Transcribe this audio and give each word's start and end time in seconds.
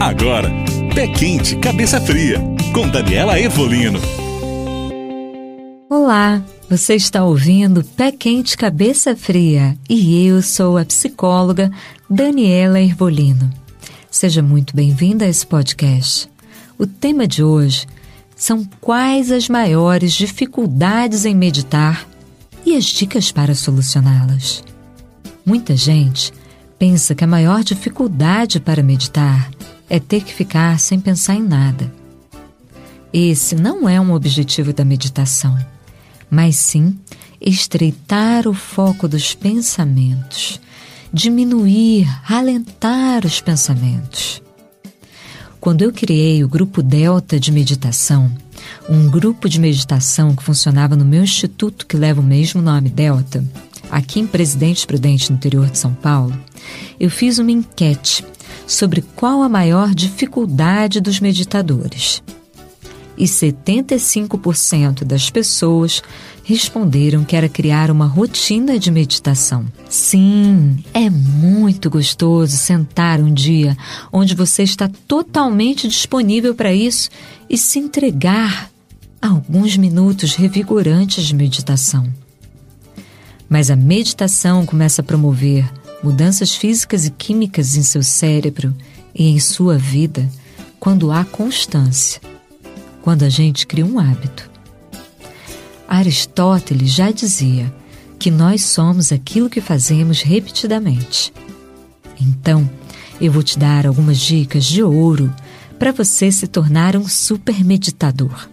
Agora, 0.00 0.50
Pé 0.94 1.06
Quente, 1.08 1.56
Cabeça 1.56 2.00
Fria, 2.00 2.38
com 2.72 2.88
Daniela 2.88 3.38
Evolino. 3.38 4.00
Olá, 5.90 6.42
você 6.70 6.94
está 6.94 7.22
ouvindo 7.22 7.84
Pé 7.84 8.10
Quente, 8.10 8.56
Cabeça 8.56 9.14
Fria 9.14 9.76
e 9.90 10.26
eu 10.26 10.40
sou 10.40 10.78
a 10.78 10.86
psicóloga 10.86 11.70
Daniela 12.08 12.80
Ervolino. 12.80 13.50
Seja 14.10 14.42
muito 14.42 14.74
bem-vinda 14.74 15.26
a 15.26 15.28
esse 15.28 15.46
podcast. 15.46 16.30
O 16.78 16.86
tema 16.86 17.26
de 17.26 17.44
hoje 17.44 17.86
são 18.34 18.66
quais 18.80 19.30
as 19.30 19.50
maiores 19.50 20.14
dificuldades 20.14 21.26
em 21.26 21.34
meditar 21.34 22.08
e 22.64 22.74
as 22.74 22.84
dicas 22.86 23.30
para 23.30 23.54
solucioná-las. 23.54 24.64
Muita 25.44 25.76
gente 25.76 26.32
pensa 26.78 27.14
que 27.14 27.22
a 27.22 27.26
maior 27.26 27.62
dificuldade 27.62 28.58
para 28.58 28.82
meditar 28.82 29.50
é 29.90 29.98
ter 29.98 30.22
que 30.22 30.32
ficar 30.32 30.78
sem 30.78 31.00
pensar 31.00 31.34
em 31.34 31.42
nada. 31.42 31.92
Esse 33.12 33.56
não 33.56 33.88
é 33.88 34.00
um 34.00 34.12
objetivo 34.12 34.72
da 34.72 34.84
meditação, 34.84 35.58
mas 36.30 36.54
sim 36.54 36.96
estreitar 37.40 38.46
o 38.46 38.54
foco 38.54 39.08
dos 39.08 39.34
pensamentos, 39.34 40.60
diminuir, 41.12 42.08
alentar 42.28 43.26
os 43.26 43.40
pensamentos. 43.40 44.40
Quando 45.60 45.82
eu 45.82 45.92
criei 45.92 46.44
o 46.44 46.48
grupo 46.48 46.82
Delta 46.82 47.40
de 47.40 47.50
Meditação, 47.50 48.30
um 48.88 49.10
grupo 49.10 49.48
de 49.48 49.58
meditação 49.58 50.34
que 50.34 50.42
funcionava 50.42 50.94
no 50.94 51.04
meu 51.04 51.24
instituto 51.24 51.86
que 51.86 51.96
leva 51.96 52.20
o 52.20 52.24
mesmo 52.24 52.62
nome 52.62 52.88
Delta, 52.88 53.44
aqui 53.90 54.20
em 54.20 54.26
Presidente 54.26 54.86
Prudente, 54.86 55.30
no 55.30 55.36
interior 55.36 55.68
de 55.68 55.78
São 55.78 55.92
Paulo, 55.92 56.38
eu 56.98 57.10
fiz 57.10 57.38
uma 57.38 57.50
enquete 57.50 58.24
sobre 58.70 59.02
qual 59.16 59.42
a 59.42 59.48
maior 59.48 59.92
dificuldade 59.92 61.00
dos 61.00 61.18
meditadores. 61.18 62.22
E 63.18 63.24
75% 63.24 65.02
das 65.02 65.28
pessoas 65.28 66.00
responderam 66.44 67.24
que 67.24 67.34
era 67.34 67.48
criar 67.48 67.90
uma 67.90 68.06
rotina 68.06 68.78
de 68.78 68.88
meditação. 68.92 69.66
Sim, 69.88 70.78
é 70.94 71.10
muito 71.10 71.90
gostoso 71.90 72.56
sentar 72.56 73.20
um 73.20 73.34
dia 73.34 73.76
onde 74.12 74.36
você 74.36 74.62
está 74.62 74.88
totalmente 75.08 75.88
disponível 75.88 76.54
para 76.54 76.72
isso 76.72 77.10
e 77.48 77.58
se 77.58 77.80
entregar 77.80 78.70
a 79.20 79.28
alguns 79.28 79.76
minutos 79.76 80.36
revigorantes 80.36 81.24
de 81.24 81.34
meditação. 81.34 82.06
Mas 83.48 83.68
a 83.68 83.74
meditação 83.74 84.64
começa 84.64 85.02
a 85.02 85.04
promover 85.04 85.68
mudanças 86.02 86.54
físicas 86.54 87.06
e 87.06 87.10
químicas 87.10 87.76
em 87.76 87.82
seu 87.82 88.02
cérebro 88.02 88.74
e 89.14 89.28
em 89.28 89.38
sua 89.38 89.76
vida 89.76 90.28
quando 90.78 91.12
há 91.12 91.24
constância, 91.24 92.20
quando 93.02 93.22
a 93.22 93.28
gente 93.28 93.66
cria 93.66 93.84
um 93.84 93.98
hábito. 93.98 94.50
Aristóteles 95.86 96.90
já 96.90 97.10
dizia 97.10 97.72
que 98.18 98.30
nós 98.30 98.62
somos 98.62 99.12
aquilo 99.12 99.50
que 99.50 99.60
fazemos 99.60 100.22
repetidamente. 100.22 101.32
Então, 102.20 102.68
eu 103.20 103.30
vou 103.30 103.42
te 103.42 103.58
dar 103.58 103.86
algumas 103.86 104.18
dicas 104.18 104.64
de 104.64 104.82
ouro 104.82 105.34
para 105.78 105.92
você 105.92 106.30
se 106.30 106.46
tornar 106.46 106.96
um 106.96 107.08
super 107.08 107.64
meditador 107.64 108.48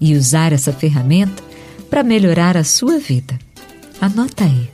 e 0.00 0.16
usar 0.16 0.52
essa 0.52 0.72
ferramenta 0.72 1.42
para 1.88 2.02
melhorar 2.02 2.56
a 2.56 2.64
sua 2.64 2.98
vida. 2.98 3.38
Anota 4.00 4.44
aí. 4.44 4.70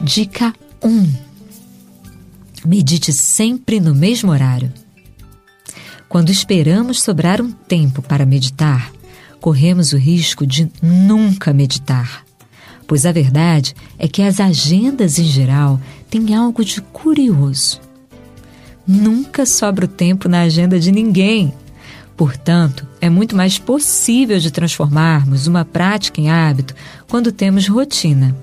Dica 0.00 0.52
1. 0.82 1.12
Medite 2.64 3.12
sempre 3.12 3.80
no 3.80 3.94
mesmo 3.94 4.30
horário. 4.30 4.72
Quando 6.08 6.30
esperamos 6.30 7.02
sobrar 7.02 7.40
um 7.40 7.52
tempo 7.52 8.00
para 8.00 8.24
meditar, 8.24 8.92
corremos 9.40 9.92
o 9.92 9.96
risco 9.96 10.46
de 10.46 10.70
nunca 10.82 11.52
meditar. 11.52 12.24
Pois 12.86 13.04
a 13.04 13.12
verdade 13.12 13.74
é 13.98 14.08
que 14.08 14.22
as 14.22 14.40
agendas 14.40 15.18
em 15.18 15.24
geral 15.24 15.78
têm 16.08 16.34
algo 16.34 16.64
de 16.64 16.80
curioso. 16.80 17.80
Nunca 18.86 19.44
sobra 19.44 19.84
o 19.84 19.88
tempo 19.88 20.28
na 20.28 20.40
agenda 20.40 20.80
de 20.80 20.90
ninguém. 20.90 21.52
Portanto, 22.16 22.86
é 23.00 23.10
muito 23.10 23.36
mais 23.36 23.58
possível 23.58 24.38
de 24.38 24.50
transformarmos 24.50 25.46
uma 25.46 25.64
prática 25.64 26.20
em 26.20 26.30
hábito 26.30 26.74
quando 27.06 27.30
temos 27.30 27.68
rotina, 27.68 28.34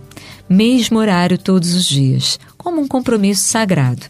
mesmo 0.50 1.00
horário 1.00 1.38
todos 1.38 1.74
os 1.74 1.86
dias, 1.86 2.40
como 2.58 2.82
um 2.82 2.88
compromisso 2.88 3.48
sagrado. 3.48 4.06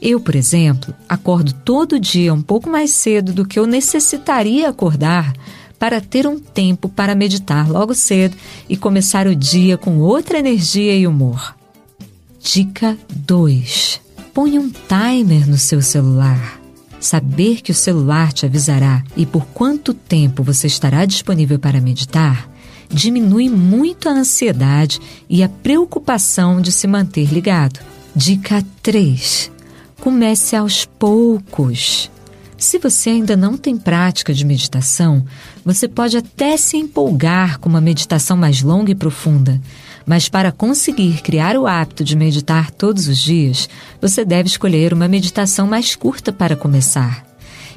Eu, 0.00 0.20
por 0.20 0.34
exemplo, 0.34 0.94
acordo 1.08 1.52
todo 1.52 2.00
dia 2.00 2.34
um 2.34 2.42
pouco 2.42 2.68
mais 2.68 2.90
cedo 2.90 3.32
do 3.32 3.46
que 3.46 3.58
eu 3.58 3.66
necessitaria 3.66 4.68
acordar 4.68 5.32
para 5.78 6.00
ter 6.00 6.26
um 6.26 6.38
tempo 6.38 6.88
para 6.88 7.14
meditar 7.14 7.68
logo 7.68 7.94
cedo 7.94 8.36
e 8.68 8.76
começar 8.76 9.26
o 9.26 9.34
dia 9.34 9.76
com 9.76 9.98
outra 9.98 10.38
energia 10.38 10.96
e 10.96 11.06
humor. 11.06 11.56
Dica 12.40 12.96
2: 13.10 14.00
Ponha 14.34 14.60
um 14.60 14.70
timer 14.70 15.48
no 15.48 15.58
seu 15.58 15.80
celular. 15.80 16.60
Saber 17.00 17.60
que 17.62 17.72
o 17.72 17.74
celular 17.74 18.32
te 18.32 18.46
avisará 18.46 19.02
e 19.16 19.26
por 19.26 19.44
quanto 19.46 19.92
tempo 19.92 20.44
você 20.44 20.68
estará 20.68 21.04
disponível 21.04 21.58
para 21.58 21.80
meditar 21.80 22.51
diminui 22.92 23.48
muito 23.48 24.08
a 24.08 24.12
ansiedade 24.12 25.00
e 25.28 25.42
a 25.42 25.48
preocupação 25.48 26.60
de 26.60 26.70
se 26.70 26.86
manter 26.86 27.32
ligado. 27.32 27.80
Dica 28.14 28.64
3. 28.82 29.50
Comece 30.00 30.54
aos 30.54 30.84
poucos. 30.84 32.10
Se 32.58 32.78
você 32.78 33.10
ainda 33.10 33.36
não 33.36 33.56
tem 33.56 33.76
prática 33.76 34.32
de 34.32 34.44
meditação, 34.44 35.24
você 35.64 35.88
pode 35.88 36.16
até 36.16 36.56
se 36.56 36.76
empolgar 36.76 37.58
com 37.58 37.68
uma 37.68 37.80
meditação 37.80 38.36
mais 38.36 38.62
longa 38.62 38.92
e 38.92 38.94
profunda, 38.94 39.60
mas 40.06 40.28
para 40.28 40.52
conseguir 40.52 41.22
criar 41.22 41.56
o 41.56 41.66
hábito 41.66 42.04
de 42.04 42.14
meditar 42.14 42.70
todos 42.70 43.08
os 43.08 43.18
dias, 43.18 43.68
você 44.00 44.24
deve 44.24 44.48
escolher 44.48 44.92
uma 44.92 45.08
meditação 45.08 45.66
mais 45.66 45.96
curta 45.96 46.32
para 46.32 46.54
começar. 46.54 47.26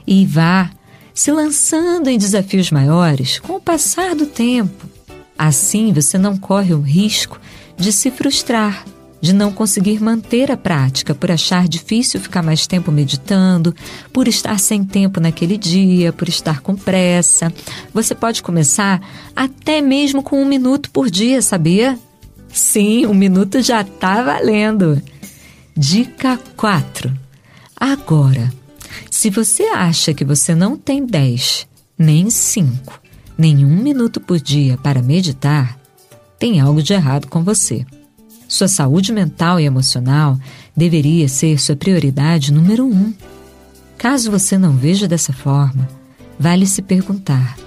E 0.06 0.24
vá 0.26 0.70
se 1.16 1.32
lançando 1.32 2.08
em 2.08 2.18
desafios 2.18 2.70
maiores 2.70 3.40
com 3.40 3.54
o 3.54 3.62
passar 3.62 4.14
do 4.14 4.28
tempo. 4.28 4.95
Assim 5.38 5.92
você 5.92 6.18
não 6.18 6.38
corre 6.38 6.74
o 6.74 6.82
risco 6.82 7.40
de 7.78 7.92
se 7.92 8.10
frustrar 8.10 8.86
de 9.26 9.34
não 9.34 9.52
conseguir 9.52 10.00
manter 10.00 10.52
a 10.52 10.58
prática 10.58 11.16
por 11.16 11.32
achar 11.32 11.68
difícil 11.68 12.20
ficar 12.20 12.44
mais 12.44 12.68
tempo 12.68 12.92
meditando, 12.92 13.76
por 14.14 14.28
estar 14.28 14.60
sem 14.60 14.84
tempo 14.84 15.20
naquele 15.20 15.58
dia, 15.58 16.14
por 16.14 16.30
estar 16.30 16.62
com 16.62 16.76
pressa. 16.76 17.52
Você 17.92 18.14
pode 18.14 18.44
começar 18.44 19.02
até 19.36 19.82
mesmo 19.82 20.22
com 20.22 20.40
um 20.40 20.46
minuto 20.46 20.92
por 20.92 21.10
dia, 21.10 21.42
sabia? 21.42 21.98
Sim, 22.50 23.08
um 23.08 23.16
minuto 23.16 23.64
já 23.64 23.82
está 23.82 24.22
valendo. 24.22 25.02
Dica 25.76 26.40
4. 26.56 27.12
Agora, 27.76 28.54
se 29.10 29.32
você 29.32 29.64
acha 29.64 30.14
que 30.14 30.24
você 30.24 30.54
não 30.54 30.78
tem 30.78 31.04
10, 31.04 31.68
nem 31.98 32.30
5, 32.30 33.02
nem 33.38 33.66
um 33.66 33.82
minuto 33.82 34.20
por 34.20 34.40
dia 34.40 34.78
para 34.78 35.02
meditar, 35.02 35.78
tem 36.40 36.60
algo 36.60 36.82
de 36.82 36.94
errado 36.94 37.28
com 37.28 37.44
você. 37.44 37.86
Sua 38.48 38.68
saúde 38.68 39.12
mental 39.12 39.60
e 39.60 39.66
emocional 39.66 40.38
deveria 40.76 41.28
ser 41.28 41.60
sua 41.60 41.76
prioridade 41.76 42.54
número 42.54 42.86
um. 42.86 43.14
Caso 43.98 44.30
você 44.30 44.58
não 44.58 44.76
veja 44.76 45.08
dessa 45.08 45.34
forma, 45.34 45.88
vale 46.40 46.66
se 46.68 46.82
perguntar: 46.82 47.58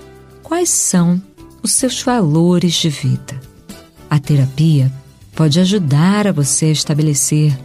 quais 0.43 0.71
são 0.71 1.21
os 1.63 1.73
seus 1.73 2.03
valores 2.03 2.75
de 2.75 2.89
vida? 2.89 3.41
A 4.09 4.19
terapia 4.19 4.93
pode 5.35 5.61
ajudar 5.61 6.27
a 6.27 6.33
você 6.33 6.67
a 6.67 6.73
estabelecer 6.73 7.59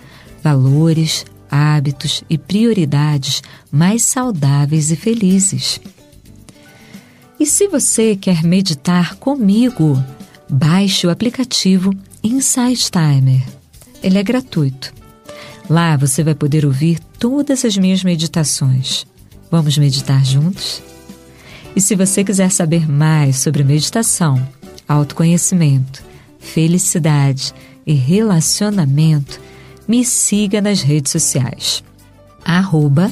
valores, 0.43 1.25
hábitos 1.49 2.23
e 2.29 2.37
prioridades 2.37 3.41
mais 3.71 4.03
saudáveis 4.03 4.91
e 4.91 4.95
felizes. 4.95 5.79
E 7.39 7.45
se 7.45 7.67
você 7.67 8.15
quer 8.15 8.43
meditar 8.43 9.15
comigo, 9.15 10.01
baixe 10.49 11.07
o 11.07 11.09
aplicativo 11.09 11.93
Insight 12.23 12.89
Timer. 12.91 13.43
Ele 14.01 14.17
é 14.17 14.23
gratuito. 14.23 14.93
Lá 15.69 15.97
você 15.97 16.23
vai 16.23 16.35
poder 16.35 16.65
ouvir 16.65 16.99
todas 17.19 17.65
as 17.65 17.77
minhas 17.77 18.03
meditações. 18.03 19.05
Vamos 19.49 19.77
meditar 19.77 20.23
juntos? 20.25 20.81
E 21.75 21.81
se 21.81 21.95
você 21.95 22.23
quiser 22.23 22.51
saber 22.51 22.89
mais 22.89 23.37
sobre 23.37 23.63
meditação, 23.63 24.45
autoconhecimento, 24.87 26.03
felicidade 26.39 27.53
e 27.85 27.93
relacionamento, 27.93 29.39
me 29.87 30.05
siga 30.05 30.61
nas 30.61 30.81
redes 30.81 31.11
sociais. 31.11 31.83
Arroba 32.45 33.11